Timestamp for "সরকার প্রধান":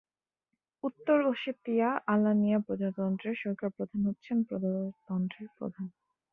3.35-4.01